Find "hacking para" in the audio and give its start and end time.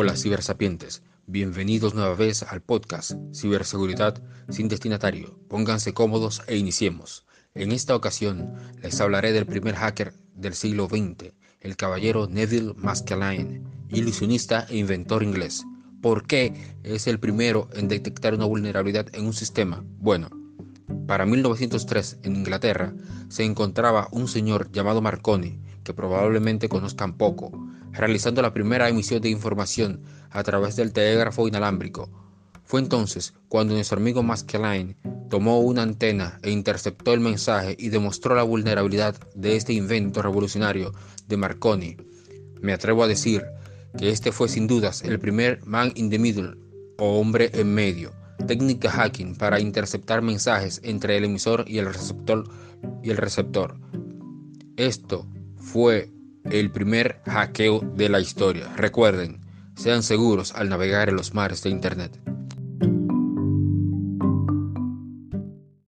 48.90-49.60